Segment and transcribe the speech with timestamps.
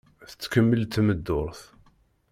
[0.29, 1.59] Tettkemmil tmeddurt.